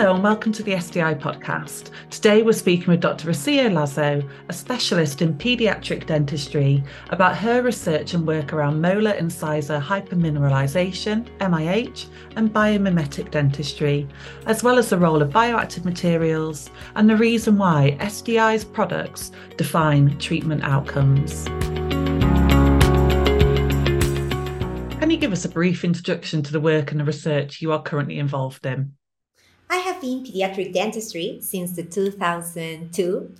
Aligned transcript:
Hello 0.00 0.14
and 0.14 0.24
welcome 0.24 0.50
to 0.52 0.62
the 0.62 0.72
SDI 0.72 1.20
podcast. 1.20 1.90
Today 2.08 2.40
we're 2.40 2.54
speaking 2.54 2.86
with 2.86 3.02
Dr. 3.02 3.28
Rocio 3.28 3.70
Lazo, 3.70 4.26
a 4.48 4.52
specialist 4.54 5.20
in 5.20 5.34
paediatric 5.34 6.06
dentistry, 6.06 6.82
about 7.10 7.36
her 7.36 7.60
research 7.60 8.14
and 8.14 8.26
work 8.26 8.54
around 8.54 8.80
molar 8.80 9.10
incisor 9.10 9.78
hypomineralization, 9.78 11.28
MIH, 11.40 12.06
and 12.36 12.50
biomimetic 12.50 13.30
dentistry, 13.30 14.08
as 14.46 14.62
well 14.62 14.78
as 14.78 14.88
the 14.88 14.96
role 14.96 15.20
of 15.20 15.28
bioactive 15.28 15.84
materials 15.84 16.70
and 16.94 17.10
the 17.10 17.16
reason 17.16 17.58
why 17.58 17.94
SDI's 18.00 18.64
products 18.64 19.32
define 19.58 20.18
treatment 20.18 20.64
outcomes. 20.64 21.44
Can 24.98 25.10
you 25.10 25.18
give 25.18 25.32
us 25.32 25.44
a 25.44 25.50
brief 25.50 25.84
introduction 25.84 26.42
to 26.44 26.52
the 26.52 26.60
work 26.60 26.90
and 26.90 27.00
the 27.00 27.04
research 27.04 27.60
you 27.60 27.70
are 27.72 27.82
currently 27.82 28.18
involved 28.18 28.64
in? 28.64 28.94
I 29.72 29.76
have 29.76 30.00
been 30.00 30.24
pediatric 30.24 30.72
dentistry 30.72 31.38
since 31.40 31.76
the 31.76 31.84
2002 31.84 33.32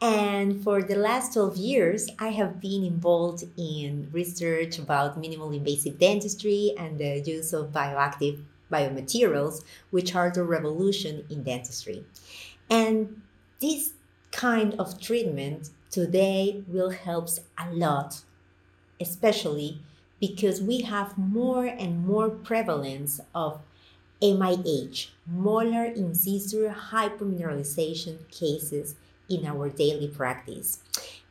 and 0.00 0.60
for 0.64 0.82
the 0.82 0.96
last 0.96 1.34
12 1.34 1.56
years 1.56 2.08
I 2.18 2.30
have 2.30 2.60
been 2.60 2.82
involved 2.82 3.44
in 3.56 4.08
research 4.10 4.80
about 4.80 5.20
minimal 5.20 5.52
invasive 5.52 6.00
dentistry 6.00 6.74
and 6.76 6.98
the 6.98 7.20
use 7.20 7.52
of 7.52 7.70
bioactive 7.70 8.42
biomaterials 8.72 9.62
which 9.90 10.16
are 10.16 10.32
the 10.32 10.42
revolution 10.42 11.24
in 11.30 11.44
dentistry. 11.44 12.04
And 12.68 13.22
this 13.60 13.92
kind 14.32 14.74
of 14.80 15.00
treatment 15.00 15.70
today 15.92 16.64
will 16.66 16.90
help 16.90 17.28
a 17.56 17.70
lot 17.70 18.20
especially 19.00 19.80
because 20.18 20.60
we 20.60 20.80
have 20.80 21.16
more 21.16 21.66
and 21.66 22.04
more 22.04 22.28
prevalence 22.28 23.20
of 23.32 23.60
MIH, 24.22 25.08
molar 25.26 25.84
incisor 25.84 26.74
hypermineralization 26.90 28.28
cases 28.30 28.96
in 29.28 29.46
our 29.46 29.68
daily 29.68 30.08
practice. 30.08 30.82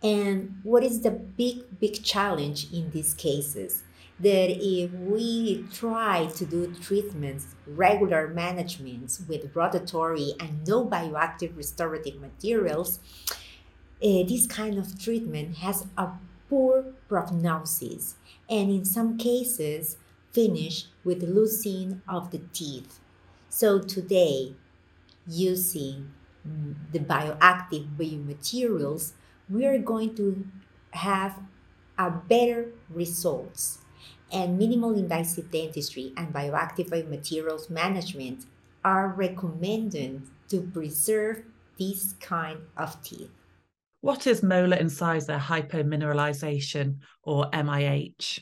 And 0.02 0.60
what 0.64 0.84
is 0.84 1.02
the 1.02 1.12
big, 1.12 1.80
big 1.80 2.04
challenge 2.04 2.72
in 2.72 2.92
these 2.92 3.14
cases? 3.14 3.84
That 4.20 4.50
if 4.50 4.92
we 4.92 5.66
try 5.72 6.26
to 6.26 6.46
do 6.46 6.74
treatments, 6.82 7.56
regular 7.68 8.28
managements 8.30 9.22
with 9.28 9.54
rotatory 9.54 10.34
and 10.40 10.68
no 10.68 10.86
bioactive 10.86 11.56
restorative 11.56 12.20
materials, 12.20 13.00
uh, 14.04 14.24
this 14.28 14.48
kind 14.48 14.78
of 14.78 15.00
treatment 15.00 15.58
has 15.58 15.88
a 15.98 16.10
poor 16.50 16.86
prognosis 17.10 18.16
and 18.50 18.70
in 18.70 18.86
some 18.86 19.18
cases 19.18 19.98
finish 20.38 20.86
with 21.04 21.24
losing 21.24 22.00
of 22.08 22.30
the 22.30 22.38
teeth. 22.54 23.00
So 23.50 23.80
today, 23.80 24.54
using 25.26 26.12
mm, 26.48 26.76
the 26.92 27.00
bioactive 27.00 27.98
biomaterials, 27.98 29.14
we 29.50 29.66
are 29.66 29.80
going 29.80 30.14
to 30.18 30.46
have 30.92 31.40
a 31.98 32.12
better 32.12 32.70
results. 32.88 33.80
And 34.32 34.60
minimal 34.60 34.94
invasive 34.94 35.50
dentistry 35.50 36.14
and 36.16 36.32
bioactive 36.32 36.90
biomaterials 36.90 37.72
management 37.72 38.46
are 38.86 39.08
recommended 39.08 40.22
to 40.50 40.62
preserve 40.62 41.42
this 41.80 42.14
kind 42.22 42.60
of 42.78 43.02
teeth. 43.02 43.32
What 44.02 44.28
is 44.28 44.44
molar 44.44 44.78
incisor 44.78 45.40
hypomineralization 45.40 46.98
or 47.24 47.50
MIH? 47.50 48.42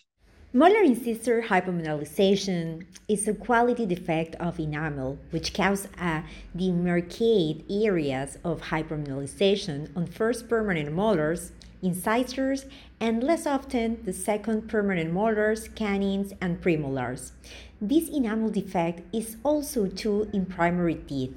Molar 0.55 0.83
incisor 0.83 1.41
hypomineralization 1.41 2.85
is 3.09 3.27
a 3.27 3.33
quality 3.33 3.85
defect 3.85 4.35
of 4.35 4.57
enamel 4.57 5.17
which 5.31 5.53
causes 5.53 5.89
a 5.99 6.23
demarcate 6.55 7.65
areas 7.69 8.37
of 8.41 8.61
hypermineralization 8.61 9.89
on 9.97 10.07
first 10.07 10.47
permanent 10.47 10.93
molars, 10.93 11.51
incisors, 11.81 12.67
and 13.01 13.21
less 13.21 13.45
often 13.45 14.01
the 14.05 14.13
second 14.13 14.69
permanent 14.69 15.11
molars, 15.11 15.67
canines, 15.75 16.31
and 16.39 16.61
premolars. 16.61 17.33
This 17.81 18.07
enamel 18.07 18.49
defect 18.49 19.01
is 19.13 19.35
also 19.43 19.87
true 19.87 20.29
in 20.31 20.45
primary 20.45 20.95
teeth, 20.95 21.35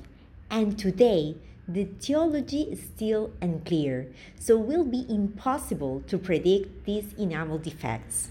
and 0.49 0.79
today 0.79 1.35
the 1.67 1.81
etiology 1.81 2.63
is 2.71 2.81
still 2.81 3.33
unclear, 3.43 4.07
so 4.39 4.57
will 4.57 4.85
be 4.85 5.05
impossible 5.09 6.05
to 6.07 6.19
predict 6.19 6.85
these 6.85 7.15
enamel 7.15 7.59
defects. 7.59 8.29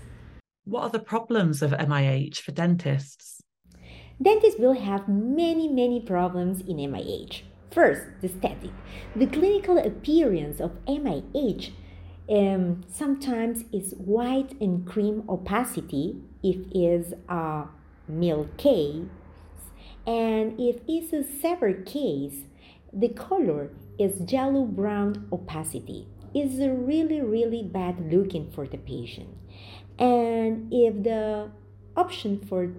What 0.67 0.83
are 0.83 0.89
the 0.89 0.99
problems 0.99 1.61
of 1.61 1.71
MIH 1.71 2.39
for 2.39 2.51
dentists? 2.51 3.41
Dentists 4.21 4.59
will 4.59 4.73
have 4.73 5.07
many, 5.07 5.69
many 5.69 6.01
problems 6.01 6.59
in 6.59 6.75
MIH. 6.75 7.43
First, 7.71 8.01
the 8.19 8.27
static. 8.27 8.71
The 9.15 9.27
clinical 9.27 9.77
appearance 9.77 10.59
of 10.59 10.71
MIH 10.85 11.71
um, 12.29 12.83
sometimes 12.91 13.63
is 13.71 13.93
white 13.93 14.59
and 14.59 14.85
cream 14.85 15.23
opacity 15.29 16.17
if 16.43 16.57
is 16.75 17.13
a 17.29 17.67
mild 18.09 18.57
case, 18.57 19.05
and 20.05 20.59
if 20.59 20.81
it's 20.85 21.13
a 21.13 21.23
severe 21.23 21.81
case, 21.83 22.43
the 22.91 23.07
color 23.07 23.69
is 23.97 24.29
yellow 24.29 24.65
brown 24.65 25.29
opacity. 25.31 26.09
It's 26.33 26.59
really, 26.59 27.21
really 27.21 27.63
bad 27.63 28.11
looking 28.11 28.51
for 28.51 28.67
the 28.67 28.77
patient. 28.77 29.29
And 29.99 30.71
if 30.71 31.03
the 31.03 31.51
option 31.95 32.39
for 32.39 32.71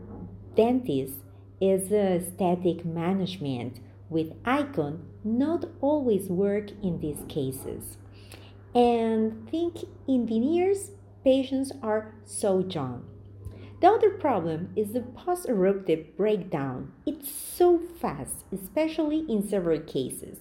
dentists 0.55 1.21
is 1.61 1.91
a 1.91 2.21
static 2.21 2.85
management 2.85 3.81
with 4.09 4.33
icon, 4.45 5.05
not 5.25 5.65
always 5.81 6.29
work 6.29 6.71
in 6.83 7.01
these 7.01 7.23
cases. 7.29 7.99
And 8.75 9.49
think 9.51 9.79
in 10.07 10.27
veneers, 10.27 10.93
patients 11.25 11.73
are 11.83 12.15
so 12.25 12.61
young. 12.61 13.05
The 13.81 13.89
other 13.89 14.11
problem 14.11 14.73
is 14.77 14.93
the 14.93 15.03
post-eruptive 15.03 16.17
breakdown. 16.17 16.93
It's 17.07 17.31
so 17.31 17.79
fast, 17.79 18.45
especially 18.53 19.25
in 19.29 19.49
several 19.49 19.81
cases. 19.81 20.41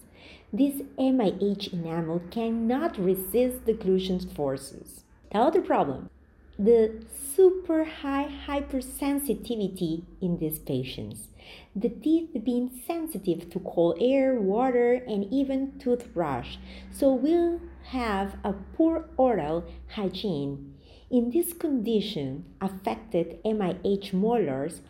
This 0.51 0.81
MIH 0.97 1.73
enamel 1.73 2.21
cannot 2.31 2.97
resist 2.97 3.65
the 3.65 3.73
occlusion 3.73 4.31
forces. 4.33 5.03
The 5.31 5.39
other 5.39 5.61
problem 5.61 6.09
the 6.59 7.05
super 7.35 7.83
high 7.83 8.27
hypersensitivity 8.47 10.03
in 10.21 10.37
these 10.39 10.57
patients. 10.57 11.27
The 11.75 11.89
teeth 11.89 12.29
being 12.43 12.81
sensitive 12.85 13.49
to 13.51 13.59
cold 13.59 13.97
air, 14.01 14.35
water, 14.35 14.93
and 14.93 15.31
even 15.31 15.77
toothbrush, 15.79 16.57
so 16.91 17.13
will 17.13 17.61
have 17.89 18.37
a 18.43 18.53
poor 18.53 19.05
oral 19.17 19.65
hygiene. 19.89 20.73
In 21.09 21.29
this 21.31 21.53
condition, 21.53 22.45
affected 22.59 23.41
MIH 23.45 24.11
molars 24.11 24.81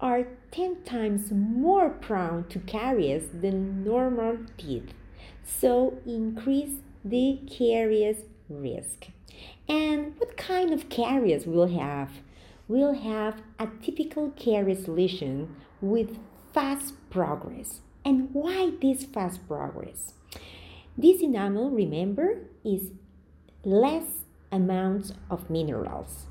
are 0.00 0.28
10 0.52 0.84
times 0.84 1.32
more 1.32 1.90
prone 1.90 2.44
to 2.48 2.60
caries 2.60 3.28
than 3.42 3.84
normal 3.84 4.38
teeth, 4.56 4.94
so 5.44 5.98
increase 6.06 6.80
the 7.04 7.40
caries 7.50 8.24
risk. 8.48 9.08
And 9.68 10.14
what 10.18 10.36
kind 10.36 10.72
of 10.72 10.88
caries 10.88 11.46
we'll 11.46 11.68
have? 11.68 12.10
We'll 12.68 12.94
have 12.94 13.42
a 13.58 13.68
typical 13.82 14.30
caries 14.30 14.88
lesion 14.88 15.56
with 15.80 16.18
fast 16.52 16.94
progress. 17.10 17.80
And 18.04 18.30
why 18.32 18.72
this 18.80 19.04
fast 19.04 19.46
progress? 19.48 20.14
This 20.96 21.20
enamel, 21.20 21.70
remember, 21.70 22.38
is 22.64 22.90
less 23.64 24.24
amounts 24.52 25.12
of 25.28 25.50
minerals, 25.50 26.26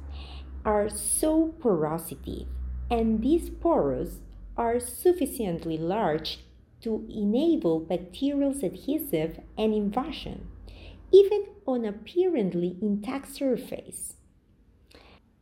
are 0.63 0.90
so 0.90 1.54
porosity, 1.60 2.48
and 2.89 3.21
these 3.21 3.50
pores 3.50 4.21
are 4.57 4.80
sufficiently 4.80 5.77
large 5.77 6.39
to 6.81 7.06
enable 7.10 7.80
bacterial 7.80 8.51
adhesive 8.63 9.39
and 9.57 9.74
invasion 9.74 10.48
even 11.15 11.45
on 11.65 11.85
apparently 11.85 12.77
intact 12.81 13.33
surface. 13.33 14.15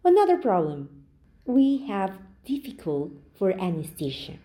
Another 0.06 0.38
problem, 0.38 1.04
we 1.46 1.88
have 1.88 2.20
difficult 2.46 3.12
for 3.34 3.60
anesthesia. 3.60 4.38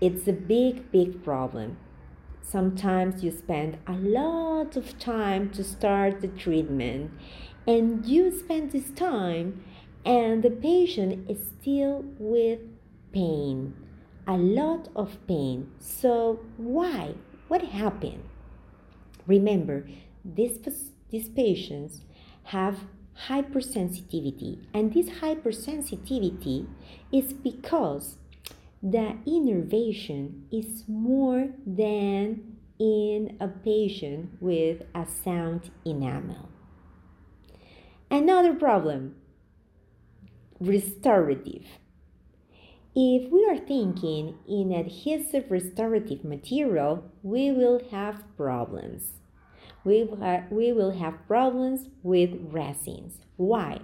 It's 0.00 0.26
a 0.26 0.32
big, 0.32 0.90
big 0.90 1.22
problem. 1.22 1.76
Sometimes 2.40 3.22
you 3.22 3.30
spend 3.30 3.78
a 3.86 3.92
lot 3.92 4.76
of 4.76 4.98
time 4.98 5.50
to 5.50 5.62
start 5.62 6.20
the 6.20 6.28
treatment, 6.28 7.12
and 7.64 8.04
you 8.04 8.36
spend 8.36 8.72
this 8.72 8.90
time, 8.90 9.62
and 10.04 10.42
the 10.42 10.50
patient 10.50 11.30
is 11.30 11.38
still 11.60 12.04
with 12.18 12.58
pain, 13.12 13.72
a 14.26 14.36
lot 14.36 14.88
of 14.96 15.24
pain. 15.28 15.70
So, 15.78 16.40
why? 16.56 17.14
What 17.46 17.62
happened? 17.62 18.24
Remember, 19.28 19.86
these, 20.34 20.58
these 21.10 21.28
patients 21.28 22.02
have 22.44 22.80
hypersensitivity, 23.28 24.66
and 24.74 24.92
this 24.92 25.08
hypersensitivity 25.20 26.66
is 27.12 27.32
because 27.32 28.18
the 28.82 29.16
innervation 29.26 30.46
is 30.52 30.84
more 30.86 31.48
than 31.66 32.56
in 32.78 33.36
a 33.40 33.48
patient 33.48 34.30
with 34.40 34.82
a 34.94 35.06
sound 35.06 35.70
enamel. 35.84 36.50
Another 38.10 38.54
problem 38.54 39.16
restorative. 40.60 41.64
If 42.94 43.30
we 43.30 43.46
are 43.46 43.58
thinking 43.58 44.36
in 44.48 44.72
adhesive 44.72 45.50
restorative 45.50 46.24
material, 46.24 47.04
we 47.22 47.50
will 47.50 47.80
have 47.90 48.24
problems. 48.36 49.14
We 49.86 50.72
will, 50.72 50.90
have 50.90 51.14
problems 51.28 51.88
with 52.02 52.30
resins. 52.50 53.20
Why? 53.36 53.80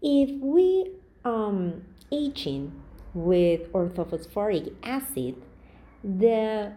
If 0.00 0.30
we 0.40 0.92
um, 1.26 1.82
etching 2.10 2.72
with 3.12 3.70
orthophosphoric 3.72 4.72
acid, 4.82 5.34
the 6.02 6.72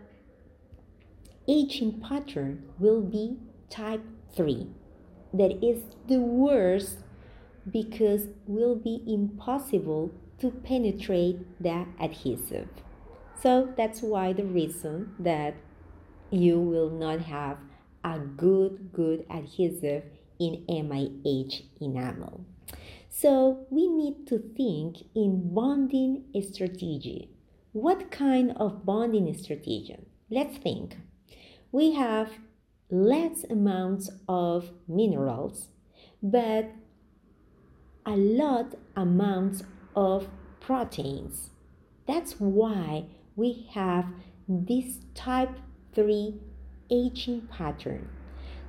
etching 1.48 2.01
pattern 2.01 2.63
will 2.80 3.01
be 3.01 3.38
type 3.69 4.04
3. 4.36 4.68
That 5.34 5.63
is 5.66 5.84
the 6.07 6.19
worst 6.19 6.98
because 7.72 8.28
will 8.45 8.75
be 8.75 9.01
impossible 9.07 10.12
to 10.40 10.51
penetrate 10.51 11.40
the 11.62 11.86
adhesive. 11.98 12.68
So 13.42 13.74
that's 13.78 14.01
why 14.01 14.34
the 14.34 14.44
reason 14.44 15.16
that 15.18 15.56
you 16.30 16.60
will 16.60 16.90
not 16.90 17.22
have 17.22 17.57
a 18.03 18.19
good 18.19 18.91
good 18.91 19.25
adhesive 19.29 20.03
in 20.39 20.65
MIH 20.67 21.63
enamel. 21.79 22.45
So 23.09 23.65
we 23.69 23.88
need 23.88 24.27
to 24.27 24.39
think 24.39 24.97
in 25.15 25.53
bonding 25.53 26.25
strategy. 26.41 27.29
What 27.71 28.11
kind 28.11 28.53
of 28.57 28.85
bonding 28.85 29.33
strategy? 29.38 29.97
Let's 30.29 30.57
think. 30.57 30.97
We 31.71 31.94
have 31.94 32.31
less 32.89 33.44
amounts 33.50 34.09
of 34.27 34.71
minerals, 34.88 35.69
but 36.21 36.71
a 38.06 38.15
lot 38.15 38.75
amounts 38.95 39.63
of 39.95 40.27
proteins. 40.59 41.49
That's 42.07 42.33
why 42.39 43.06
we 43.35 43.67
have 43.73 44.06
this 44.47 44.99
type 45.15 45.57
3 45.94 46.39
etching 46.94 47.48
pattern. 47.51 48.07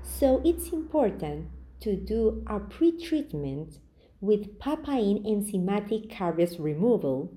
So 0.02 0.40
it's 0.44 0.70
important 0.70 1.48
to 1.80 1.96
do 1.96 2.42
a 2.46 2.58
pre-treatment 2.58 3.78
with 4.20 4.58
papain 4.58 5.22
enzymatic 5.24 6.08
caries 6.08 6.58
removal. 6.58 7.30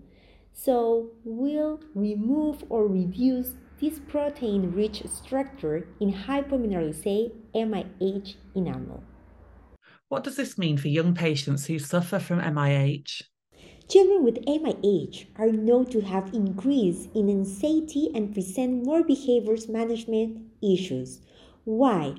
So 0.54 1.12
we'll 1.25 1.81
remove 1.94 2.63
or 2.69 2.88
reduce 2.88 3.51
this 3.80 4.00
protein-rich 4.00 5.04
structure 5.07 5.88
in 6.00 6.13
hypomineralized 6.13 7.31
MIH 7.54 8.36
enamel. 8.56 9.04
What 10.10 10.24
does 10.24 10.38
this 10.38 10.57
mean 10.57 10.78
for 10.78 10.88
young 10.88 11.13
patients 11.13 11.66
who 11.66 11.78
suffer 11.78 12.19
from 12.19 12.39
MIH? 12.39 13.24
Children 13.89 14.24
with 14.24 14.45
MIH 14.45 15.28
are 15.36 15.51
known 15.51 15.86
to 15.88 16.01
have 16.01 16.34
increase 16.34 17.07
in 17.13 17.30
anxiety 17.30 18.10
and 18.16 18.34
present 18.34 18.86
more 18.86 19.04
behaviors 19.04 19.68
management 19.68 20.46
issues. 20.62 21.21
Why? 21.63 22.15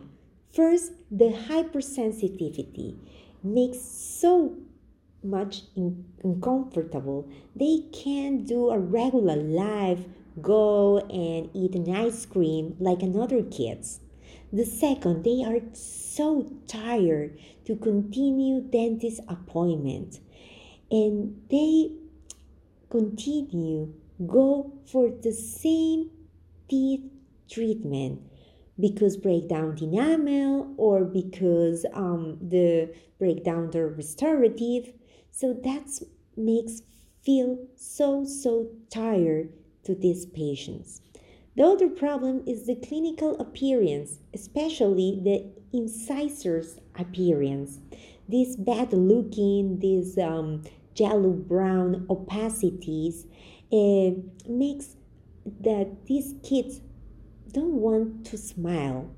First, 0.53 0.93
the 1.11 1.31
hypersensitivity 1.49 2.97
makes 3.43 3.81
so 3.81 4.57
much 5.23 5.63
in, 5.77 6.05
uncomfortable. 6.23 7.29
They 7.55 7.85
can't 7.93 8.47
do 8.47 8.71
a 8.71 8.79
regular 8.79 9.37
life, 9.37 10.01
go 10.41 10.99
and 10.99 11.51
eat 11.55 11.75
an 11.75 11.95
ice 11.95 12.25
cream 12.27 12.77
like 12.79 13.03
another 13.03 13.43
kids. 13.43 14.01
The 14.53 14.65
second, 14.65 15.25
they 15.25 15.45
are 15.45 15.61
so 15.75 16.51
tired 16.67 17.39
to 17.67 17.77
continue 17.77 18.63
dentist 18.63 19.21
appointment 19.29 20.21
and 20.91 21.43
they 21.51 21.93
continue 22.89 23.93
go 24.27 24.73
for 24.87 25.11
the 25.11 25.33
same 25.33 26.11
teeth 26.69 27.03
treatment 27.51 28.21
because 28.81 29.17
breakdown 29.17 29.77
enamel 29.81 30.75
or 30.77 31.05
because 31.05 31.85
um, 31.95 32.39
the 32.41 32.95
breakdown 33.19 33.71
the 33.71 33.87
restorative. 33.87 34.93
So 35.31 35.53
that 35.65 35.87
makes 36.37 36.83
feel 37.25 37.67
so 37.77 38.25
so 38.25 38.69
tired 38.91 39.53
to 39.85 39.95
these 39.95 40.27
patients. 40.27 41.01
The 41.57 41.65
other 41.65 41.89
problem 41.89 42.45
is 42.47 42.67
the 42.67 42.77
clinical 42.77 43.39
appearance 43.41 44.19
especially 44.33 45.21
the 45.23 45.51
incisors 45.77 46.79
appearance. 46.97 47.81
This 48.29 48.57
bad 48.57 48.93
looking 48.93 49.79
these 49.81 50.19
um, 50.19 50.63
yellow 50.95 51.31
brown 51.31 52.07
opacities 52.09 53.27
uh, 53.73 54.21
makes 54.49 54.97
that 55.61 56.07
these 56.07 56.35
kids 56.43 56.81
don't 57.53 57.75
want 57.75 58.27
to 58.27 58.39
smile. 58.39 59.11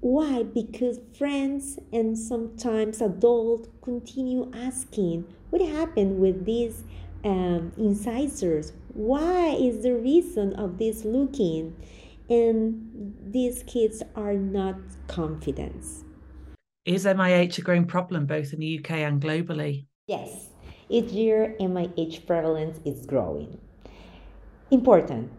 Why? 0.00 0.44
Because 0.44 1.00
friends 1.16 1.78
and 1.92 2.16
sometimes 2.16 3.00
adults 3.00 3.68
continue 3.82 4.50
asking, 4.54 5.24
what 5.50 5.60
happened 5.62 6.20
with 6.20 6.44
these 6.44 6.84
um, 7.24 7.72
incisors? 7.76 8.72
Why 8.92 9.56
is 9.58 9.82
the 9.82 9.94
reason 9.94 10.54
of 10.54 10.78
this 10.78 11.04
looking? 11.04 11.74
And 12.30 13.14
these 13.26 13.62
kids 13.64 14.02
are 14.14 14.34
not 14.34 14.76
confident. 15.08 15.84
Is 16.84 17.04
MIH 17.04 17.58
a 17.58 17.62
growing 17.62 17.86
problem 17.86 18.26
both 18.26 18.52
in 18.52 18.60
the 18.60 18.78
UK 18.78 18.90
and 18.92 19.20
globally? 19.20 19.86
Yes, 20.06 20.48
each 20.88 21.10
year 21.10 21.56
MIH 21.60 22.26
prevalence 22.26 22.80
is 22.84 23.04
growing. 23.04 23.58
Important. 24.70 25.30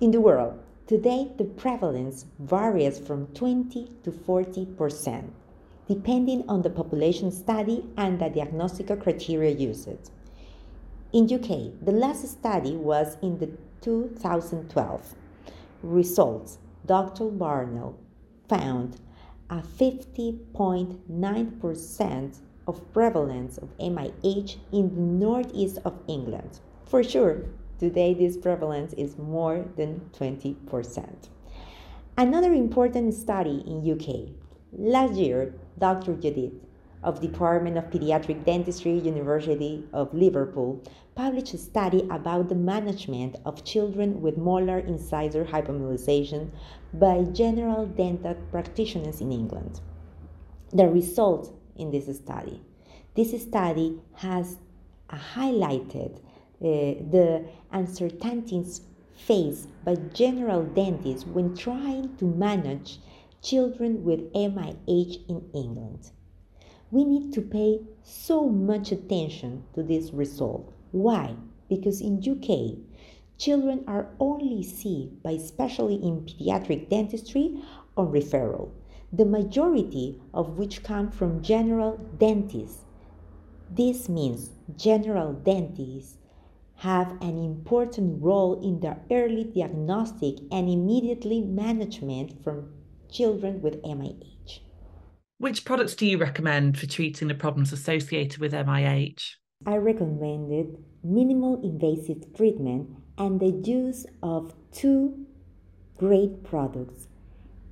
In 0.00 0.10
the 0.10 0.20
world, 0.20 0.58
Today, 0.88 1.30
the 1.38 1.44
prevalence 1.44 2.26
varies 2.40 2.98
from 2.98 3.28
20 3.28 3.92
to 4.02 4.10
40 4.10 4.66
percent, 4.66 5.32
depending 5.86 6.42
on 6.48 6.62
the 6.62 6.70
population 6.70 7.30
study 7.30 7.84
and 7.96 8.18
the 8.18 8.28
diagnostic 8.28 8.88
criteria 9.00 9.54
used. 9.54 10.10
In 11.12 11.32
UK, 11.32 11.70
the 11.84 11.92
last 11.92 12.26
study 12.26 12.74
was 12.74 13.16
in 13.22 13.38
the 13.38 13.50
2012. 13.80 15.14
Results 15.84 16.58
Dr. 16.84 17.26
Balmer 17.26 17.92
found 18.48 19.00
a 19.50 19.62
50.9% 19.62 22.40
of 22.66 22.92
prevalence 22.92 23.56
of 23.58 23.78
MIH 23.78 24.56
in 24.72 24.92
the 24.94 25.00
northeast 25.00 25.78
of 25.84 25.96
England. 26.08 26.58
For 26.86 27.04
sure, 27.04 27.44
Today, 27.78 28.14
this 28.14 28.36
prevalence 28.36 28.92
is 28.94 29.18
more 29.18 29.64
than 29.76 30.00
20%. 30.18 31.28
Another 32.16 32.52
important 32.52 33.14
study 33.14 33.64
in 33.66 33.90
UK. 33.90 34.30
Last 34.72 35.14
year, 35.14 35.54
Dr. 35.78 36.14
Judith 36.14 36.52
of 37.02 37.20
Department 37.20 37.76
of 37.76 37.90
Pediatric 37.90 38.44
Dentistry, 38.44 38.98
University 38.98 39.84
of 39.92 40.12
Liverpool, 40.14 40.80
published 41.14 41.54
a 41.54 41.58
study 41.58 42.06
about 42.10 42.48
the 42.48 42.54
management 42.54 43.36
of 43.44 43.64
children 43.64 44.20
with 44.20 44.38
molar 44.38 44.78
incisor 44.78 45.44
hypomineralization 45.44 46.50
by 46.94 47.22
general 47.32 47.86
dental 47.86 48.34
practitioners 48.50 49.20
in 49.20 49.32
England. 49.32 49.80
The 50.72 50.88
results 50.88 51.50
in 51.76 51.90
this 51.90 52.14
study. 52.16 52.62
This 53.14 53.42
study 53.42 54.00
has 54.14 54.58
highlighted 55.10 56.18
Uh, 56.62 56.94
the 57.10 57.44
uncertainties 57.72 58.82
faced 59.16 59.68
by 59.84 59.96
general 60.14 60.62
dentists 60.62 61.26
when 61.26 61.56
trying 61.56 62.16
to 62.16 62.24
manage 62.24 63.00
children 63.42 64.04
with 64.04 64.32
MIH 64.32 65.28
in 65.28 65.42
England. 65.52 66.12
We 66.92 67.04
need 67.04 67.32
to 67.32 67.42
pay 67.42 67.80
so 68.04 68.48
much 68.48 68.92
attention 68.92 69.64
to 69.74 69.82
this 69.82 70.12
result. 70.12 70.72
Why? 70.92 71.34
Because 71.68 72.00
in 72.00 72.22
UK, 72.22 72.78
children 73.38 73.82
are 73.88 74.10
only 74.20 74.62
seen 74.62 75.18
by 75.24 75.32
especially 75.32 75.96
in 75.96 76.20
pediatric 76.20 76.88
dentistry 76.88 77.60
on 77.96 78.12
referral, 78.12 78.70
the 79.12 79.24
majority 79.24 80.20
of 80.32 80.58
which 80.58 80.84
come 80.84 81.10
from 81.10 81.42
general 81.42 81.98
dentists. 82.18 82.84
This 83.68 84.08
means 84.08 84.50
general 84.76 85.32
dentists 85.32 86.18
have 86.82 87.12
an 87.20 87.38
important 87.38 88.20
role 88.20 88.60
in 88.60 88.80
the 88.80 88.96
early 89.12 89.44
diagnostic 89.44 90.34
and 90.50 90.68
immediately 90.68 91.40
management 91.40 92.42
from 92.42 92.68
children 93.08 93.62
with 93.62 93.80
MIH. 93.84 94.58
Which 95.38 95.64
products 95.64 95.94
do 95.94 96.04
you 96.04 96.18
recommend 96.18 96.76
for 96.76 96.86
treating 96.86 97.28
the 97.28 97.36
problems 97.36 97.72
associated 97.72 98.40
with 98.40 98.52
MIH? 98.52 99.36
I 99.64 99.76
recommended 99.76 100.76
minimal 101.04 101.62
invasive 101.62 102.34
treatment 102.34 102.90
and 103.16 103.38
the 103.38 103.62
use 103.64 104.04
of 104.20 104.52
two 104.72 105.24
great 105.98 106.42
products 106.42 107.06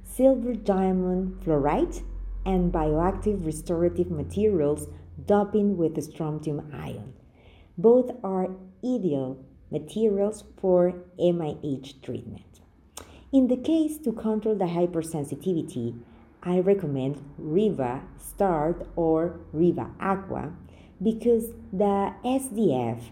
silver 0.04 0.54
diamine 0.54 1.32
fluoride 1.42 2.00
and 2.46 2.72
bioactive 2.72 3.44
restorative 3.44 4.08
materials 4.08 4.86
doping 5.26 5.76
with 5.76 6.00
strontium 6.00 6.70
ion. 6.72 7.12
Both 7.76 8.10
are 8.22 8.50
ideal 8.84 9.44
materials 9.70 10.44
for 10.60 10.94
MIH 11.18 12.02
treatment. 12.02 12.60
In 13.32 13.46
the 13.46 13.56
case 13.56 13.98
to 13.98 14.12
control 14.12 14.56
the 14.56 14.64
hypersensitivity, 14.64 16.00
I 16.42 16.58
recommend 16.58 17.22
Riva 17.38 18.02
Star 18.18 18.74
or 18.96 19.40
Riva 19.52 19.90
Aqua 20.00 20.52
because 21.02 21.50
the 21.72 22.14
SDF 22.24 23.10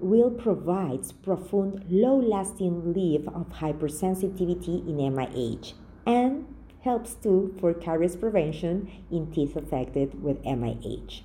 will 0.00 0.30
provide 0.30 1.04
profound 1.22 1.84
low-lasting 1.88 2.82
relief 2.82 3.28
of 3.28 3.48
hypersensitivity 3.50 4.88
in 4.88 4.96
MIH 4.96 5.74
and 6.06 6.46
helps 6.82 7.14
too 7.14 7.54
for 7.60 7.74
caries 7.74 8.16
prevention 8.16 8.90
in 9.10 9.30
teeth 9.30 9.54
affected 9.56 10.22
with 10.22 10.42
MIH. 10.42 11.22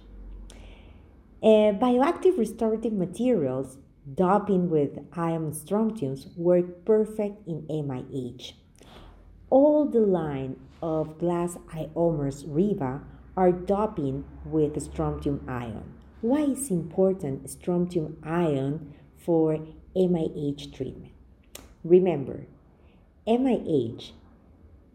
Uh, 1.42 1.72
bioactive 1.80 2.38
restorative 2.38 2.94
materials 2.94 3.78
doping 4.14 4.70
with 4.70 5.00
ion 5.14 5.52
strontiums 5.52 6.28
work 6.38 6.86
perfect 6.86 7.48
in 7.48 7.64
MIH. 7.64 8.54
All 9.50 9.86
the 9.86 10.00
line 10.00 10.58
of 10.82 11.18
glass 11.18 11.58
ionomers 11.74 12.44
Riva 12.48 13.02
are 13.36 13.52
doping 13.52 14.24
with 14.46 14.82
strontium 14.82 15.44
ion. 15.48 15.94
Why 16.22 16.42
is 16.42 16.70
important 16.70 17.50
strontium 17.50 18.18
ion 18.24 18.94
for 19.18 19.60
MIH 19.96 20.76
treatment? 20.76 21.14
Remember, 21.84 22.48
MIH 23.28 24.12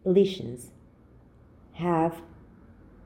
lesions 0.05 0.71
have 1.73 2.21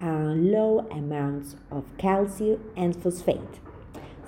uh, 0.01 0.33
low 0.35 0.87
amounts 0.91 1.55
of 1.71 1.85
calcium 1.97 2.61
and 2.75 2.95
phosphate. 2.95 3.59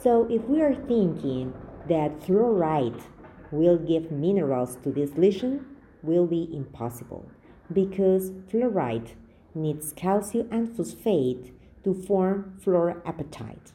So 0.02 0.28
if 0.30 0.44
we 0.46 0.62
are 0.62 0.76
thinking 0.76 1.54
that 1.88 2.20
fluoride 2.22 3.02
will 3.52 3.78
give 3.78 4.12
minerals 4.12 4.78
to 4.84 4.92
this 4.92 5.12
lesion, 5.16 5.66
will 6.04 6.28
be 6.28 6.50
impossible 6.54 7.30
because 7.72 8.32
fluoride 8.50 9.14
needs 9.54 9.94
calcium 9.94 10.48
and 10.52 10.76
phosphate 10.76 11.54
to 11.84 11.94
form 11.94 12.60
fluorapatite. 12.64 13.74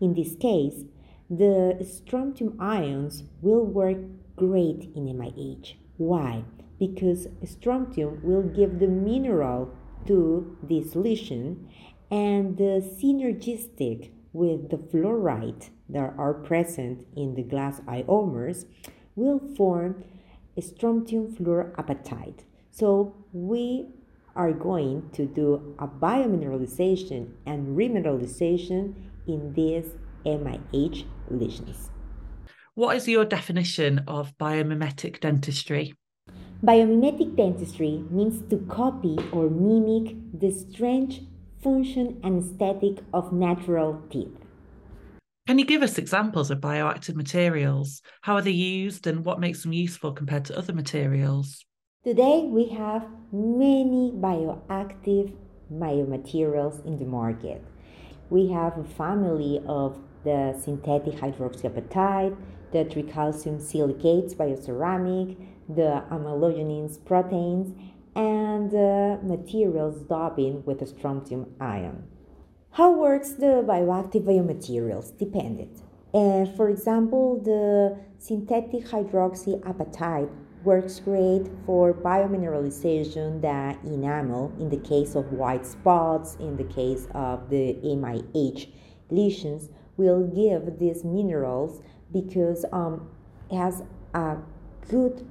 In 0.00 0.14
this 0.14 0.36
case, 0.36 0.84
the 1.30 1.84
strontium 1.84 2.56
ions 2.60 3.24
will 3.42 3.64
work 3.64 3.98
great 4.36 4.90
in 4.94 5.06
MIH. 5.06 5.74
Why? 5.96 6.44
Because 6.78 7.26
strontium 7.44 8.20
will 8.22 8.42
give 8.42 8.78
the 8.78 8.86
mineral 8.86 9.74
to 10.06 10.56
this 10.62 10.94
lesion 10.94 11.68
and 12.10 12.56
the 12.56 12.80
synergistic 13.02 14.10
with 14.38 14.70
the 14.70 14.76
fluoride 14.76 15.70
that 15.88 16.14
are 16.16 16.32
present 16.32 17.04
in 17.16 17.34
the 17.34 17.42
glass 17.42 17.80
ionomers 17.80 18.64
will 19.16 19.40
form 19.56 20.04
strontium 20.60 21.34
fluorapatite. 21.34 22.40
So 22.70 23.14
we 23.32 23.88
are 24.36 24.52
going 24.52 25.10
to 25.12 25.26
do 25.26 25.74
a 25.78 25.88
biomineralization 25.88 27.32
and 27.46 27.76
remineralization 27.76 28.94
in 29.26 29.52
these 29.54 29.96
MIH 30.24 31.04
lesions. 31.30 31.90
What 32.74 32.96
is 32.96 33.08
your 33.08 33.24
definition 33.24 34.04
of 34.06 34.38
biomimetic 34.38 35.18
dentistry? 35.18 35.94
Biomimetic 36.62 37.36
dentistry 37.36 38.04
means 38.10 38.42
to 38.50 38.56
copy 38.68 39.16
or 39.32 39.50
mimic 39.50 40.16
the 40.32 40.52
strength, 40.52 41.20
function, 41.62 42.20
and 42.22 42.42
aesthetic 42.42 43.04
of 43.12 43.32
natural 43.32 44.02
teeth. 44.10 44.36
Can 45.46 45.58
you 45.58 45.64
give 45.64 45.82
us 45.82 45.96
examples 45.96 46.50
of 46.50 46.60
bioactive 46.60 47.14
materials? 47.14 48.02
How 48.20 48.34
are 48.34 48.42
they 48.42 48.50
used 48.50 49.06
and 49.06 49.24
what 49.24 49.40
makes 49.40 49.62
them 49.62 49.72
useful 49.72 50.12
compared 50.12 50.44
to 50.46 50.58
other 50.58 50.74
materials? 50.74 51.64
Today 52.04 52.44
we 52.46 52.68
have 52.68 53.06
many 53.32 54.12
bioactive 54.12 55.34
biomaterials 55.72 56.84
in 56.86 56.98
the 56.98 57.04
market. 57.06 57.64
We 58.30 58.48
have 58.48 58.76
a 58.76 58.84
family 58.84 59.60
of 59.66 59.98
the 60.24 60.58
synthetic 60.62 61.14
hydroxyapatite, 61.14 62.36
the 62.72 62.84
tricalcium 62.84 63.60
silicates 63.60 64.34
bioceramic, 64.34 65.36
the 65.68 66.04
amelogenins 66.10 67.02
proteins, 67.04 67.74
and 68.14 68.70
the 68.70 69.18
materials 69.22 70.02
doping 70.02 70.64
with 70.64 70.82
a 70.82 70.86
strontium 70.86 71.54
ion. 71.60 72.04
How 72.72 72.92
works 72.92 73.32
the 73.32 73.64
bioactive 73.66 74.24
biomaterials? 74.24 75.16
Dependent. 75.18 75.82
Uh, 76.14 76.46
for 76.56 76.68
example, 76.68 77.40
the 77.42 77.98
synthetic 78.18 78.86
hydroxyapatite 78.86 80.30
works 80.64 81.00
great 81.00 81.46
for 81.64 81.94
biomineralization 81.94 83.40
the 83.40 83.76
enamel 83.88 84.52
in 84.58 84.68
the 84.68 84.76
case 84.76 85.14
of 85.14 85.32
white 85.32 85.66
spots, 85.66 86.36
in 86.40 86.56
the 86.56 86.64
case 86.64 87.06
of 87.14 87.48
the 87.50 87.74
MIH 87.84 88.70
lesions, 89.10 89.70
will 89.96 90.26
give 90.26 90.78
these 90.78 91.04
minerals 91.04 91.80
because 92.12 92.64
um, 92.72 93.08
it 93.50 93.56
has 93.56 93.82
a 94.14 94.36
good 94.88 95.26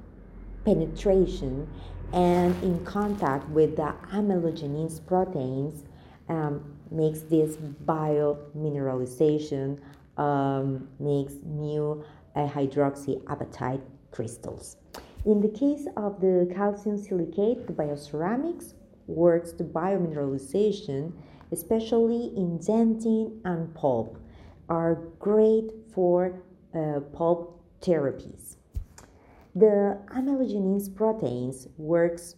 penetration 0.64 1.68
and 2.12 2.60
in 2.62 2.84
contact 2.84 3.48
with 3.50 3.76
the 3.76 3.94
amelogenins 4.12 5.04
proteins 5.06 5.84
um, 6.28 6.64
makes 6.90 7.20
this 7.20 7.56
biomineralization 7.56 9.78
um, 10.16 10.88
makes 10.98 11.34
new 11.44 12.02
uh, 12.34 12.48
hydroxyapatite 12.48 13.82
crystals. 14.10 14.78
In 15.24 15.40
the 15.40 15.48
case 15.48 15.86
of 15.96 16.20
the 16.20 16.50
calcium 16.54 16.96
silicate, 16.96 17.66
the 17.66 17.72
bioceramics 17.72 18.74
works 19.06 19.52
the 19.52 19.64
biomineralization, 19.64 21.12
especially 21.52 22.32
in 22.36 22.58
dentin 22.58 23.38
and 23.44 23.74
pulp, 23.74 24.18
are 24.68 24.94
great 25.18 25.70
for 25.92 26.40
uh, 26.74 27.00
pulp 27.12 27.60
therapies. 27.80 28.56
The 29.54 29.98
amelogenins 30.14 30.94
proteins 30.94 31.68
works 31.76 32.36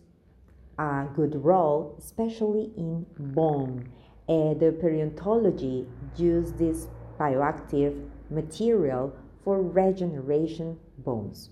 a 0.79 1.07
good 1.15 1.45
role, 1.45 1.97
especially 1.99 2.73
in 2.77 3.07
bone. 3.19 3.89
Uh, 4.29 4.55
the 4.55 4.77
periodontology 4.83 5.87
use 6.17 6.53
this 6.53 6.89
bioactive 7.19 8.09
material 8.31 9.13
for 9.45 9.61
regeneration 9.61 10.79
bones 10.99 11.51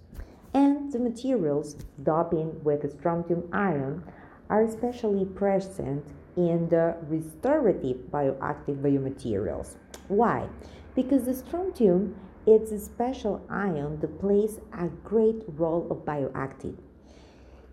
and 0.55 0.93
the 0.93 0.99
materials 0.99 1.77
doping 2.03 2.63
with 2.65 2.91
strontium 2.99 3.49
ion 3.53 4.03
are 4.49 4.63
especially 4.63 5.25
present 5.25 6.05
in 6.37 6.69
the 6.69 6.97
restorative 7.09 7.97
bioactive 8.11 8.81
biomaterials. 8.81 9.77
Why? 10.09 10.49
Because 10.95 11.25
the 11.25 11.35
strontium 11.35 12.17
a 12.49 12.79
special 12.79 13.45
ion 13.51 14.01
that 14.01 14.19
plays 14.21 14.59
a 14.73 14.89
great 15.05 15.43
role 15.49 15.87
of 15.91 15.99
bioactive. 16.07 16.77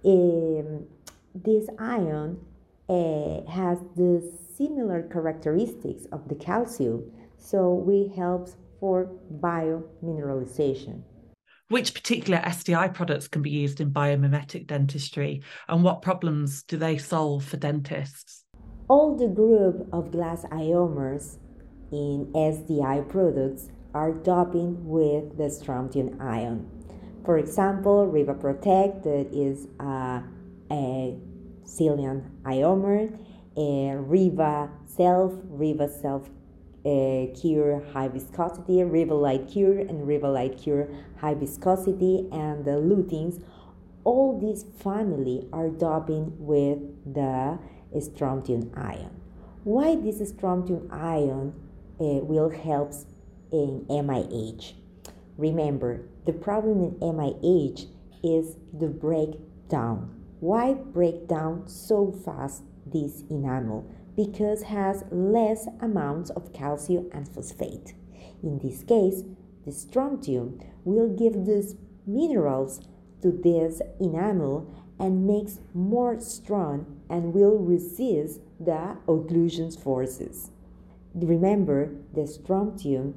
Um, 0.03 0.87
this 1.33 1.69
ion 1.79 2.39
uh, 2.89 3.49
has 3.49 3.79
the 3.95 4.21
similar 4.57 5.03
characteristics 5.03 6.05
of 6.11 6.27
the 6.27 6.35
calcium, 6.35 7.09
so 7.37 7.73
we 7.73 8.11
helps 8.15 8.57
for 8.81 9.09
biomineralization. 9.39 11.03
Which 11.69 11.93
particular 11.93 12.39
SDI 12.39 12.93
products 12.93 13.29
can 13.29 13.41
be 13.41 13.49
used 13.49 13.79
in 13.79 13.91
biomimetic 13.91 14.67
dentistry 14.67 15.41
and 15.69 15.83
what 15.83 16.01
problems 16.01 16.63
do 16.63 16.77
they 16.77 16.97
solve 16.97 17.45
for 17.45 17.57
dentists? 17.57 18.43
All 18.89 19.15
the 19.15 19.27
group 19.29 19.87
of 19.93 20.11
glass 20.11 20.43
ionomers 20.51 21.37
in 21.91 22.29
SDI 22.35 23.07
products 23.09 23.69
are 23.95 24.11
doping 24.11 24.85
with 24.85 25.37
the 25.37 25.49
strontium 25.49 26.21
ion. 26.21 26.69
For 27.23 27.37
example, 27.37 28.05
Riva 28.05 28.33
Protect 28.33 29.03
that 29.05 29.29
is 29.31 29.67
a, 29.79 30.21
a 30.69 31.17
Cillian 31.63 32.29
ionomer, 32.43 33.17
a 33.57 33.95
Riva 33.97 34.69
Self, 34.85 35.33
Riva 35.45 35.89
Self 35.89 36.29
uh, 36.85 37.25
cure 37.39 37.83
high 37.93 38.09
viscosity, 38.09 38.83
Riva 38.83 39.13
Light 39.15 39.47
Cure 39.47 39.79
and 39.79 40.05
Riva 40.05 40.27
Light 40.27 40.57
Cure 40.57 40.89
high 41.19 41.33
viscosity, 41.33 42.27
and 42.31 42.65
the. 42.65 43.39
All 44.03 44.39
these 44.39 44.65
family 44.83 45.47
are 45.51 45.69
doping 45.69 46.33
with 46.37 46.77
the 47.11 47.57
strontium 47.99 48.71
ion. 48.75 49.09
Why 49.63 49.95
this 49.95 50.29
strontium 50.29 50.87
ion 50.91 51.53
uh, 51.99 52.21
will 52.21 52.49
help 52.49 52.93
in 53.51 53.85
MIH. 53.89 54.73
Remember, 55.37 56.07
the 56.25 56.33
problem 56.33 56.81
in 56.83 56.91
MIH 56.99 57.87
is 58.23 58.57
the 58.73 58.87
breakdown. 58.87 60.09
Why 60.39 60.73
break 60.73 61.27
down 61.27 61.67
so 61.67 62.11
fast 62.11 62.63
this 62.85 63.23
enamel? 63.29 63.85
Because 64.15 64.63
has 64.63 65.03
less 65.11 65.67
amounts 65.81 66.29
of 66.29 66.53
calcium 66.53 67.09
and 67.11 67.27
phosphate. 67.27 67.93
In 68.41 68.59
this 68.59 68.83
case, 68.83 69.23
the 69.65 69.71
strontium 69.71 70.59
will 70.83 71.09
give 71.09 71.45
these 71.45 71.75
minerals 72.05 72.81
to 73.21 73.31
this 73.31 73.81
enamel 73.99 74.71
and 74.99 75.27
makes 75.27 75.59
more 75.73 76.19
strong 76.19 77.01
and 77.09 77.33
will 77.33 77.57
resist 77.57 78.39
the 78.59 78.97
occlusion 79.07 79.77
forces. 79.77 80.51
Remember, 81.13 81.95
the 82.13 82.27
strontium 82.27 83.15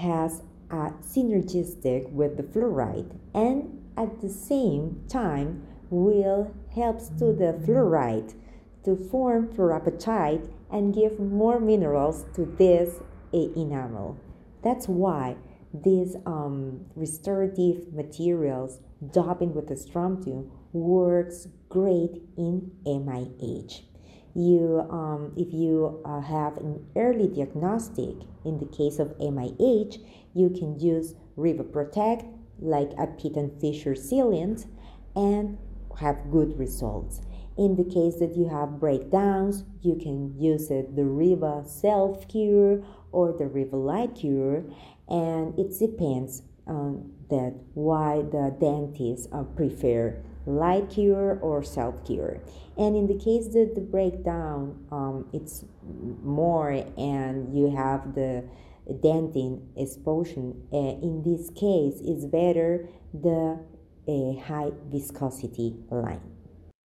has 0.00 0.42
a 0.70 0.92
synergistic 1.02 2.10
with 2.10 2.36
the 2.36 2.42
fluoride 2.42 3.18
and 3.34 3.80
at 3.96 4.20
the 4.20 4.28
same 4.28 5.02
time 5.08 5.66
will 5.90 6.54
helps 6.74 7.08
to 7.08 7.32
the 7.32 7.52
fluoride 7.66 8.34
to 8.84 8.96
form 9.10 9.48
fluorapatite 9.48 10.50
and 10.70 10.94
give 10.94 11.18
more 11.18 11.60
minerals 11.60 12.24
to 12.34 12.46
this 12.58 13.00
enamel. 13.32 14.16
That's 14.62 14.88
why 14.88 15.36
these 15.72 16.16
um, 16.26 16.86
restorative 16.94 17.92
materials 17.92 18.80
doping 19.12 19.54
with 19.54 19.68
the 19.68 19.76
strontium 19.76 20.50
works 20.72 21.48
great 21.68 22.22
in 22.36 22.70
MIH. 22.86 23.89
You, 24.34 24.86
um, 24.90 25.32
if 25.36 25.52
you 25.52 26.00
uh, 26.04 26.20
have 26.20 26.56
an 26.58 26.86
early 26.96 27.28
diagnostic 27.28 28.16
in 28.44 28.58
the 28.58 28.66
case 28.66 28.98
of 28.98 29.18
MIH, 29.18 29.98
you 30.34 30.50
can 30.50 30.78
use 30.78 31.14
Riva 31.36 31.64
Protect 31.64 32.24
like 32.60 32.92
a 32.98 33.06
pit 33.06 33.34
fissure 33.60 33.94
sealant 33.94 34.66
and 35.16 35.58
have 35.98 36.30
good 36.30 36.58
results. 36.58 37.22
In 37.58 37.76
the 37.76 37.84
case 37.84 38.16
that 38.20 38.36
you 38.36 38.48
have 38.48 38.80
breakdowns, 38.80 39.64
you 39.82 39.96
can 39.96 40.38
use 40.38 40.70
it 40.70 40.96
the 40.96 41.04
Riva 41.04 41.64
Self 41.66 42.28
Cure 42.28 42.82
or 43.12 43.32
the 43.32 43.46
Riva 43.46 43.76
Light 43.76 44.14
Cure, 44.14 44.64
and 45.08 45.58
it 45.58 45.78
depends 45.78 46.42
on 46.66 47.12
that 47.28 47.54
why 47.74 48.22
the 48.22 48.54
dentists 48.60 49.28
uh, 49.32 49.42
prefer 49.42 50.22
light 50.56 50.90
cure 50.90 51.38
or 51.40 51.62
self 51.62 52.04
cure. 52.04 52.40
And 52.76 52.96
in 52.96 53.06
the 53.06 53.18
case 53.18 53.48
that 53.48 53.72
the 53.74 53.80
breakdown, 53.80 54.86
um, 54.90 55.26
it's 55.32 55.64
more, 56.22 56.70
and 56.70 57.54
you 57.56 57.74
have 57.76 58.14
the 58.14 58.44
dentin 58.88 59.62
exposure. 59.76 60.52
Uh, 60.72 60.96
in 61.02 61.22
this 61.24 61.50
case, 61.50 62.00
it's 62.02 62.24
better 62.24 62.88
the 63.12 63.60
uh, 64.08 64.40
high 64.40 64.72
viscosity 64.90 65.76
line. 65.90 66.20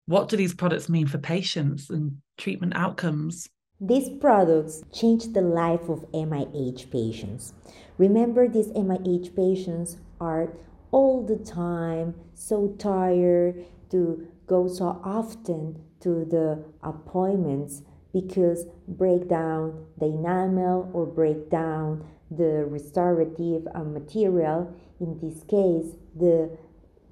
What 0.06 0.28
do 0.28 0.36
these 0.36 0.54
products 0.54 0.88
mean 0.88 1.06
for 1.06 1.18
patients 1.18 1.90
and 1.90 2.18
treatment 2.38 2.72
outcomes? 2.74 3.48
These 3.80 4.08
products 4.20 4.82
change 4.92 5.32
the 5.32 5.40
life 5.40 5.88
of 5.88 6.10
MIH 6.12 6.90
patients. 6.90 7.52
Remember, 7.96 8.48
these 8.48 8.68
MIH 8.68 9.36
patients 9.36 9.98
are 10.20 10.52
all 10.90 11.24
the 11.24 11.36
time 11.36 12.14
so 12.34 12.74
tired 12.78 13.64
to 13.90 14.26
go 14.46 14.68
so 14.68 15.00
often 15.04 15.82
to 16.00 16.24
the 16.24 16.64
appointments 16.82 17.82
because 18.12 18.66
break 18.86 19.28
down 19.28 19.86
the 19.98 20.06
enamel 20.06 20.90
or 20.92 21.04
break 21.04 21.50
down 21.50 22.04
the 22.30 22.64
restorative 22.66 23.66
uh, 23.74 23.82
material 23.82 24.74
in 25.00 25.18
this 25.20 25.42
case 25.44 25.96
the 26.16 26.50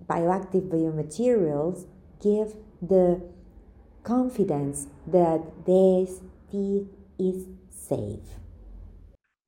bioactive 0.08 0.68
biomaterials 0.68 1.86
give 2.22 2.54
the 2.80 3.20
confidence 4.02 4.86
that 5.06 5.40
this 5.66 6.20
teeth 6.50 6.86
is 7.18 7.46
safe. 7.70 8.45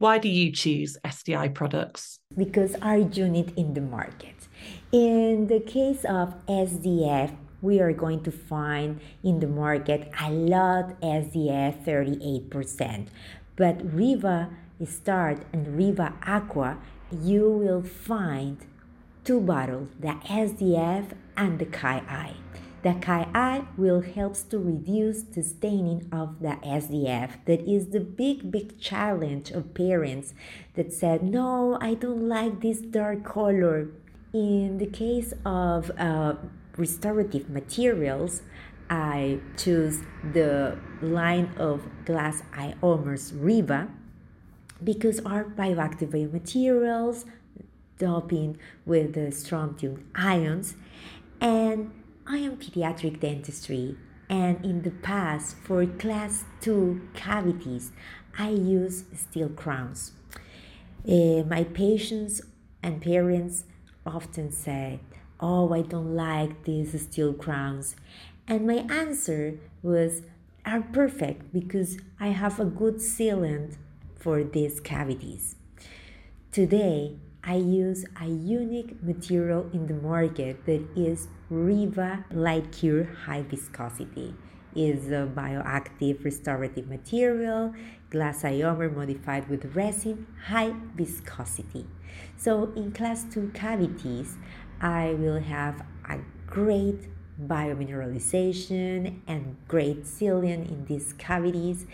Why 0.00 0.18
do 0.18 0.28
you 0.28 0.52
choose 0.52 0.96
SDI 1.04 1.52
products? 1.52 2.20
Because 2.37 2.76
our 2.80 2.98
unit 2.98 3.52
in 3.56 3.74
the 3.74 3.80
market. 3.80 4.46
In 4.92 5.48
the 5.48 5.58
case 5.58 6.04
of 6.04 6.34
SDF, 6.46 7.34
we 7.61 7.80
are 7.80 7.92
going 7.92 8.22
to 8.22 8.30
find 8.30 9.00
in 9.24 9.40
the 9.40 9.48
market 9.48 10.08
a 10.22 10.30
lot 10.30 11.00
SDF 11.00 11.84
38%. 11.84 13.08
But 13.56 13.92
Riva 13.92 14.50
Star 14.84 15.34
and 15.52 15.76
Riva 15.76 16.14
Aqua, 16.24 16.78
you 17.11 17.50
will 17.50 17.82
find 17.82 18.58
two 19.24 19.40
bottles, 19.40 19.88
the 19.98 20.14
SDF 20.30 21.11
and 21.37 21.58
the 21.58 21.66
Kai. 21.66 22.34
The 22.82 22.94
Kai 22.94 23.64
will 23.76 24.02
help 24.02 24.36
to 24.50 24.58
reduce 24.58 25.22
the 25.22 25.42
staining 25.42 26.08
of 26.12 26.40
the 26.40 26.58
SDF. 26.62 27.44
That 27.46 27.60
is 27.68 27.88
the 27.88 28.00
big, 28.00 28.52
big 28.52 28.78
challenge 28.78 29.50
of 29.50 29.74
parents 29.74 30.32
that 30.74 30.92
said, 30.92 31.24
no, 31.24 31.76
I 31.80 31.94
don't 31.94 32.28
like 32.28 32.60
this 32.60 32.80
dark 32.80 33.24
color. 33.24 33.88
In 34.32 34.78
the 34.78 34.86
case 34.86 35.32
of 35.44 35.90
uh, 35.98 36.34
restorative 36.76 37.50
materials, 37.50 38.42
I 38.88 39.40
choose 39.56 40.02
the 40.32 40.78
line 41.02 41.52
of 41.58 41.82
glass 42.04 42.42
ionomers 42.52 43.32
Riva 43.34 43.88
because 44.82 45.18
our 45.20 45.44
bioactive 45.44 46.32
materials 46.32 47.26
doping 47.98 48.56
with 48.86 49.14
the 49.14 49.32
strontium 49.32 50.08
ions 50.14 50.76
and 51.40 51.90
I 52.30 52.36
am 52.36 52.58
pediatric 52.58 53.20
dentistry 53.20 53.96
and 54.28 54.62
in 54.62 54.82
the 54.82 54.90
past 54.90 55.56
for 55.64 55.86
class 55.86 56.44
2 56.60 57.00
cavities 57.14 57.90
I 58.38 58.50
use 58.50 59.04
steel 59.14 59.48
crowns. 59.48 60.12
Uh, 61.08 61.42
my 61.48 61.64
patients 61.64 62.42
and 62.82 63.00
parents 63.00 63.64
often 64.04 64.52
say, 64.52 65.00
Oh, 65.40 65.72
I 65.72 65.80
don't 65.80 66.14
like 66.14 66.64
these 66.64 67.00
steel 67.00 67.32
crowns. 67.32 67.96
And 68.46 68.66
my 68.66 68.84
answer 68.90 69.58
was, 69.82 70.20
Are 70.66 70.82
perfect 70.82 71.50
because 71.50 71.96
I 72.20 72.28
have 72.28 72.60
a 72.60 72.66
good 72.66 72.96
sealant 72.96 73.76
for 74.16 74.44
these 74.44 74.80
cavities. 74.80 75.56
Today, 76.52 77.16
I 77.48 77.54
use 77.54 78.04
a 78.20 78.26
unique 78.26 79.02
material 79.02 79.70
in 79.72 79.87
the 79.87 79.94
market 79.94 80.66
that 80.66 80.87
is 80.94 81.28
Riva 81.48 82.26
Light 82.30 82.70
Cure 82.72 83.04
High 83.24 83.40
Viscosity. 83.40 84.34
Is 84.76 85.08
a 85.08 85.26
bioactive 85.34 86.22
restorative 86.22 86.88
material, 86.90 87.72
glass 88.11 88.42
ionomer 88.42 88.94
modified 88.94 89.48
with 89.48 89.74
resin, 89.74 90.26
high 90.44 90.74
viscosity. 90.94 91.87
So 92.37 92.70
in 92.76 92.92
class 92.92 93.24
2 93.32 93.52
cavities, 93.54 94.37
I 94.82 95.14
will 95.14 95.40
have 95.40 95.87
a 96.06 96.18
great 96.46 97.08
biomineralization 97.42 99.20
and 99.26 99.56
great 99.66 100.04
sealant 100.04 100.68
in 100.68 100.84
these 100.84 101.14
cavities 101.14 101.87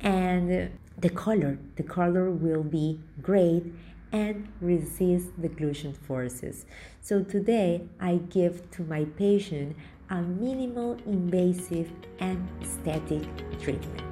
and 0.00 0.70
the 0.98 1.08
color 1.08 1.58
the 1.76 1.82
color 1.82 2.30
will 2.30 2.62
be 2.62 3.00
great 3.22 3.64
and 4.12 4.48
resist 4.60 5.28
the 5.40 5.48
occlusion 5.48 5.96
forces. 5.96 6.66
So 7.00 7.22
today 7.22 7.82
I 8.00 8.16
give 8.16 8.70
to 8.72 8.82
my 8.82 9.04
patient 9.04 9.76
a 10.08 10.20
minimal 10.20 10.96
invasive 11.06 11.90
and 12.18 12.48
aesthetic 12.60 13.22
treatment. 13.60 14.02